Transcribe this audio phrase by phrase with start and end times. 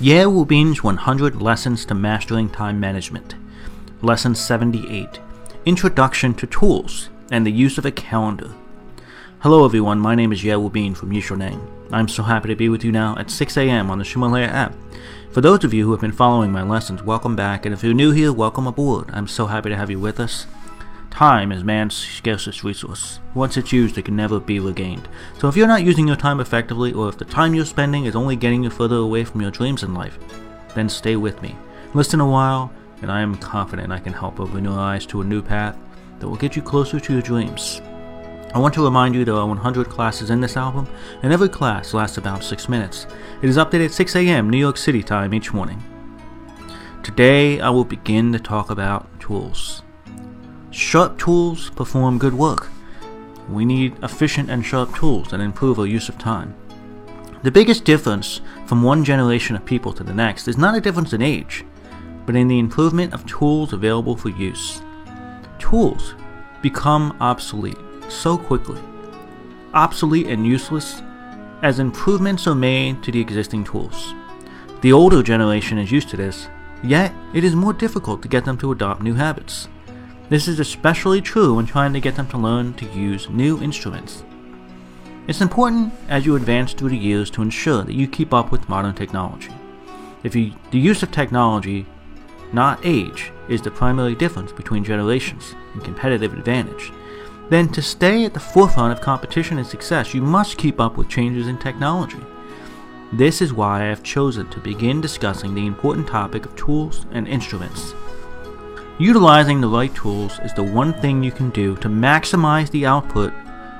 [0.00, 3.34] Ye Wu Bin's 100 Lessons to Mastering Time Management.
[4.00, 5.18] Lesson 78
[5.64, 8.52] Introduction to Tools and the Use of a Calendar.
[9.40, 11.60] Hello everyone, my name is Ye Wu Bin from Yixiaoneng.
[11.90, 13.90] I'm so happy to be with you now at 6 a.m.
[13.90, 14.76] on the Ximalaya app.
[15.32, 17.92] For those of you who have been following my lessons, welcome back, and if you're
[17.92, 19.10] new here, welcome aboard.
[19.12, 20.46] I'm so happy to have you with us.
[21.10, 23.18] Time is man's scarcest resource.
[23.34, 25.08] Once it's used, it can never be regained.
[25.38, 28.14] So if you're not using your time effectively, or if the time you're spending is
[28.14, 30.18] only getting you further away from your dreams in life,
[30.74, 31.56] then stay with me.
[31.94, 35.24] Listen a while, and I am confident I can help open your eyes to a
[35.24, 35.76] new path
[36.20, 37.80] that will get you closer to your dreams.
[38.54, 40.86] I want to remind you there are 100 classes in this album,
[41.22, 43.06] and every class lasts about 6 minutes.
[43.42, 44.48] It is updated at 6 a.m.
[44.48, 45.82] New York City time each morning.
[47.02, 49.82] Today I will begin to talk about tools.
[50.70, 52.68] Sharp tools perform good work.
[53.48, 56.54] We need efficient and sharp tools that improve our use of time.
[57.42, 61.12] The biggest difference from one generation of people to the next is not a difference
[61.14, 61.64] in age,
[62.26, 64.82] but in the improvement of tools available for use.
[65.58, 66.14] Tools
[66.60, 67.78] become obsolete
[68.10, 68.80] so quickly,
[69.72, 71.00] obsolete and useless
[71.62, 74.12] as improvements are made to the existing tools.
[74.82, 76.48] The older generation is used to this,
[76.82, 79.68] yet it is more difficult to get them to adopt new habits.
[80.28, 84.24] This is especially true when trying to get them to learn to use new instruments.
[85.26, 88.68] It's important as you advance through the years to ensure that you keep up with
[88.68, 89.52] modern technology.
[90.22, 91.86] If you, the use of technology,
[92.52, 96.92] not age, is the primary difference between generations and competitive advantage,
[97.48, 101.08] then to stay at the forefront of competition and success, you must keep up with
[101.08, 102.20] changes in technology.
[103.14, 107.26] This is why I have chosen to begin discussing the important topic of tools and
[107.26, 107.94] instruments
[109.00, 113.32] Utilizing the right tools is the one thing you can do to maximize the output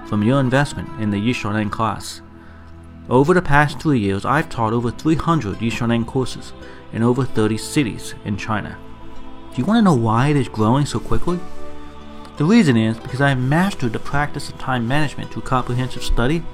[0.06, 2.22] from your investment in the Yixiaoneng class.
[3.08, 6.52] Over the past three years, I've taught over 300 Yixiaoneng courses
[6.92, 8.78] in over 30 cities in China.
[9.52, 11.40] Do you want to know why it is growing so quickly?
[12.36, 16.44] The reason is because I have mastered the practice of time management through comprehensive study,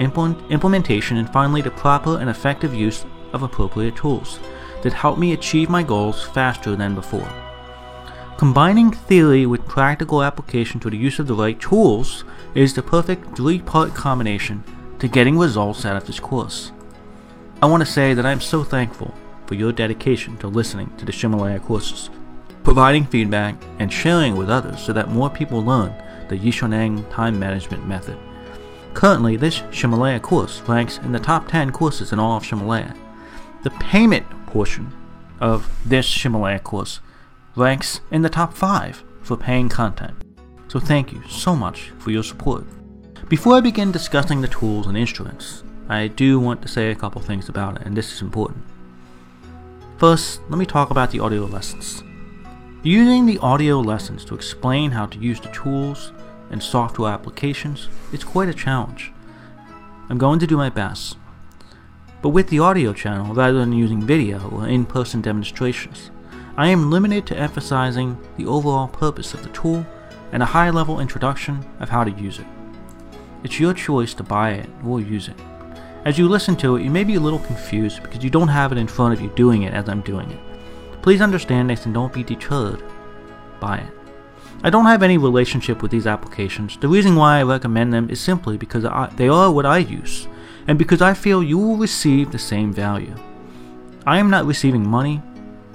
[0.00, 4.40] implementation, and finally the proper and effective use of appropriate tools
[4.82, 7.32] that help me achieve my goals faster than before.
[8.38, 13.36] Combining theory with practical application to the use of the right tools is the perfect
[13.36, 14.64] three-part combination
[14.98, 16.72] to getting results out of this course.
[17.62, 19.14] I want to say that I am so thankful
[19.46, 22.10] for your dedication to listening to the Ximalaya courses,
[22.64, 25.94] providing feedback, and sharing with others so that more people learn
[26.28, 28.18] the Yixiaoneng time management method.
[28.94, 32.96] Currently, this Ximalaya course ranks in the top 10 courses in all of Ximalaya.
[33.62, 34.92] The payment portion
[35.40, 37.00] of this Ximalaya course
[37.54, 40.16] ranks in the top 5 for paying content.
[40.68, 42.64] So thank you so much for your support.
[43.28, 47.20] Before I begin discussing the tools and instruments, I do want to say a couple
[47.20, 48.64] things about it, and this is important.
[49.98, 52.02] First, let me talk about the audio lessons.
[52.82, 56.12] Using the audio lessons to explain how to use the tools
[56.50, 59.12] and software applications is quite a challenge.
[60.08, 61.18] I'm going to do my best.
[62.22, 66.10] But with the audio channel, rather than using video or in person demonstrations,
[66.56, 69.86] I am limited to emphasizing the overall purpose of the tool
[70.32, 72.46] and a high level introduction of how to use it.
[73.42, 75.36] It's your choice to buy it or use it.
[76.04, 78.70] As you listen to it, you may be a little confused because you don't have
[78.70, 80.40] it in front of you doing it as I'm doing it.
[81.00, 82.82] Please understand this and don't be deterred
[83.58, 83.92] by it.
[84.62, 86.76] I don't have any relationship with these applications.
[86.76, 90.28] The reason why I recommend them is simply because I, they are what I use,
[90.68, 93.14] and because I feel you will receive the same value.
[94.06, 95.22] I am not receiving money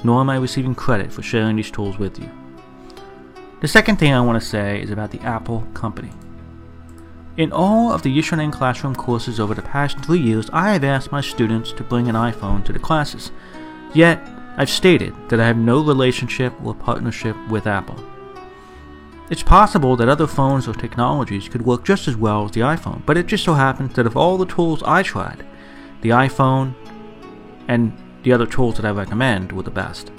[0.03, 2.29] nor am I receiving credit for sharing these tools with you.
[3.61, 6.11] The second thing I want to say is about the Apple company.
[7.37, 11.11] In all of the Yixiaoneng classroom courses over the past three years, I have asked
[11.11, 13.31] my students to bring an iPhone to the classes.
[13.93, 14.19] Yet,
[14.57, 18.03] I've stated that I have no relationship or partnership with Apple.
[19.29, 23.05] It's possible that other phones or technologies could work just as well as the iPhone,
[23.05, 25.45] but it just so happens that of all the tools I tried,
[26.01, 26.73] the iPhone
[27.67, 27.91] and
[28.27, 30.11] the other tools that I recommend were the best.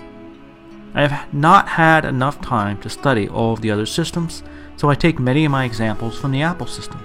[0.94, 4.42] I have not had enough time to study all of the other systems,
[4.78, 7.04] so I take many of my examples from the Apple system.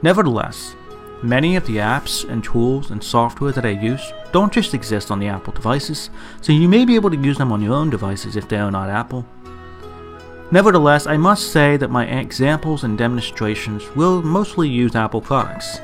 [0.00, 0.74] Nevertheless,
[1.22, 4.00] many of the apps and tools and software that I use
[4.32, 6.08] don't just exist on the Apple devices,
[6.40, 8.70] so you may be able to use them on your own devices if they are
[8.70, 9.26] not Apple.
[10.50, 15.82] Nevertheless, I must say that my examples and demonstrations will mostly use Apple products.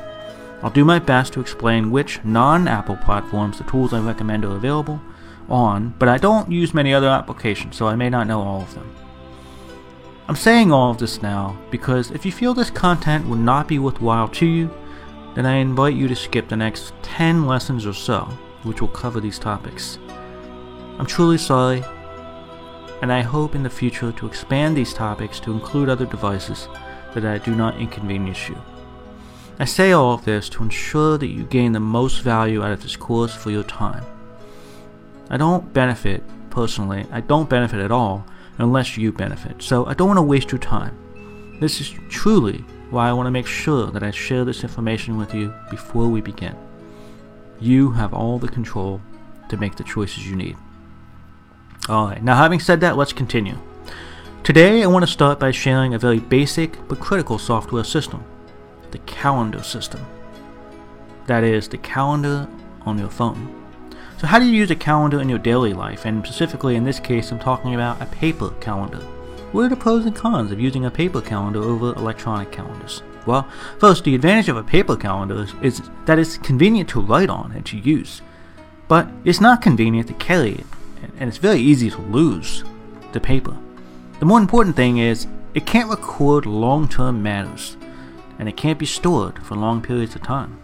[0.65, 4.99] I'll do my best to explain which non-Apple platforms the tools I recommend are available
[5.47, 8.73] on, but I don't use many other applications, so I may not know all of
[8.73, 8.91] them.
[10.27, 13.77] I'm saying all of this now because if you feel this content would not be
[13.77, 14.71] worthwhile to you,
[15.35, 18.21] then I invite you to skip the next 10 lessons or so
[18.63, 19.99] which will cover these topics.
[20.97, 21.83] I'm truly sorry,
[23.03, 26.67] and I hope in the future to expand these topics to include other devices
[27.13, 28.59] that I do not inconvenience you.
[29.57, 32.83] I say all of this to ensure that you gain the most value out of
[32.83, 34.03] this course for your time.
[35.29, 38.25] I don't benefit, personally, I don't benefit at all
[38.57, 41.57] unless you benefit, so I don't want to waste your time.
[41.61, 45.33] This is truly why I want to make sure that I share this information with
[45.33, 46.55] you before we begin.
[47.61, 48.99] You have all the control
[49.47, 50.57] to make the choices you need.
[51.87, 53.57] Alright, now having said that, let's continue.
[54.43, 58.25] Today I want to start by sharing a very basic but critical software system
[59.25, 60.05] calendar system.
[61.25, 62.47] That is, the calendar
[62.81, 63.41] on your phone.
[64.19, 66.05] So, how do you use a calendar in your daily life?
[66.05, 68.99] And specifically in this case, I'm talking about a paper calendar.
[69.51, 73.01] What are the pros and cons of using a paper calendar over electronic calendars?
[73.25, 73.49] Well,
[73.79, 77.65] first, the advantage of a paper calendar is that it's convenient to write on and
[77.65, 78.21] to use,
[78.87, 80.67] but it's not convenient to carry it,
[81.17, 82.63] and it's very easy to lose
[83.11, 83.57] the paper.
[84.19, 85.25] The more important thing is
[85.55, 87.75] it can't record long term matters,
[88.39, 90.59] and it can't be stored for long periods of time.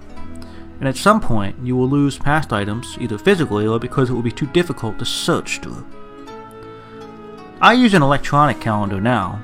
[0.79, 4.21] And at some point, you will lose past items either physically or because it will
[4.21, 5.85] be too difficult to search through.
[7.61, 9.39] I use an electronic calendar now.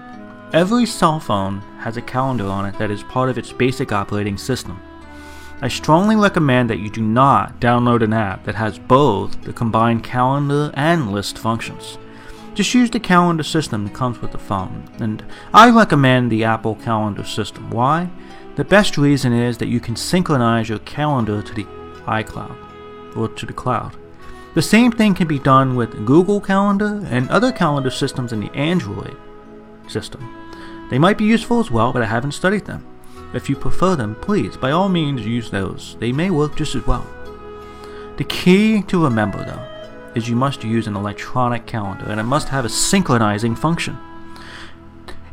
[0.51, 4.37] Every cell phone has a calendar on it that is part of its basic operating
[4.37, 4.81] system.
[5.61, 10.03] I strongly recommend that you do not download an app that has both the combined
[10.03, 11.99] calendar and list functions.
[12.57, 15.23] Just use the calendar system that comes with the phone, and
[15.53, 17.69] I recommend the Apple Calendar system.
[17.69, 18.09] Why?
[18.55, 21.65] The best reason is that you can synchronize your calendar to the
[22.07, 23.95] iCloud or to the cloud.
[24.55, 28.51] The same thing can be done with Google Calendar and other calendar systems in the
[28.55, 29.15] Android
[29.87, 30.27] system.
[30.89, 32.83] They might be useful as well, but I haven't studied them.
[33.35, 35.95] If you prefer them, please, by all means, use those.
[35.99, 37.05] They may work just as well.
[38.17, 39.76] The key to remember, though,
[40.17, 43.95] is you must use an electronic calendar and it must have a synchronizing function.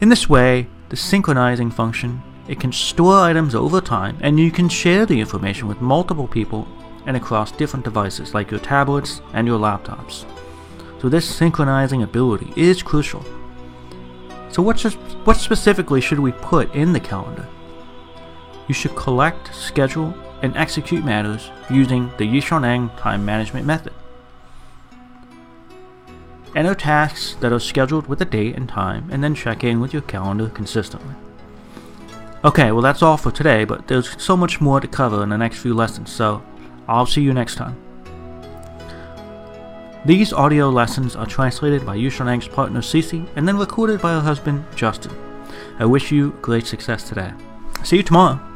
[0.00, 4.68] In this way, the synchronizing function, it can store items over time and you can
[4.68, 6.68] share the information with multiple people
[7.06, 10.26] and across different devices like your tablets and your laptops.
[11.00, 13.24] So this synchronizing ability is crucial.
[14.50, 14.80] So what,
[15.24, 17.48] what specifically should we put in the calendar?
[18.68, 23.92] You should collect, schedule, and execute matters using the Yixiaoneng time management method.
[26.54, 29.92] Enter tasks that are scheduled with a date and time, and then check in with
[29.92, 31.14] your calendar consistently.
[32.44, 35.38] Okay, well that's all for today, but there's so much more to cover in the
[35.38, 36.42] next few lessons, so
[36.86, 37.76] I'll see you next time.
[40.04, 44.64] These audio lessons are translated by Yixiaoneng's partner Cece and then recorded by her husband
[44.76, 45.16] Justin.
[45.78, 47.32] I wish you great success today.
[47.82, 48.53] See you tomorrow.